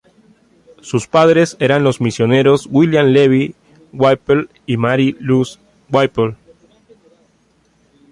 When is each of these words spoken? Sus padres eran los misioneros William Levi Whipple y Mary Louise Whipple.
Sus 0.81 1.05
padres 1.05 1.55
eran 1.59 1.83
los 1.83 2.01
misioneros 2.01 2.67
William 2.71 3.05
Levi 3.09 3.53
Whipple 3.93 4.47
y 4.65 4.75
Mary 4.75 5.15
Louise 5.19 5.59
Whipple. 5.91 6.35